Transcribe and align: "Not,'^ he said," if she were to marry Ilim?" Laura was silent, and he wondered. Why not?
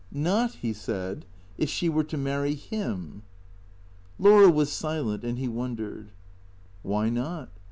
"Not,'^ 0.29 0.55
he 0.55 0.73
said," 0.73 1.27
if 1.59 1.69
she 1.69 1.87
were 1.87 2.03
to 2.05 2.17
marry 2.17 2.55
Ilim?" 2.55 3.21
Laura 4.17 4.49
was 4.49 4.71
silent, 4.71 5.23
and 5.23 5.37
he 5.37 5.47
wondered. 5.47 6.09
Why 6.81 7.09
not? 7.09 7.51